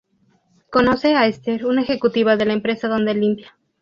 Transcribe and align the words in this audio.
Conoce 0.71 1.13
a 1.13 1.27
Esther, 1.27 1.63
una 1.67 1.83
ejecutiva 1.83 2.35
de 2.35 2.45
la 2.47 2.53
empresa 2.53 2.87
donde 2.87 3.13
limpia. 3.13 3.55